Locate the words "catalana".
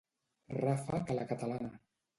1.35-1.75